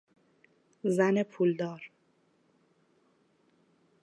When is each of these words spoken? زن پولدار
زن 0.83 1.23
پولدار 1.23 1.91